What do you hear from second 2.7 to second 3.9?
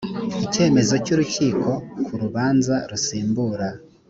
rusimbura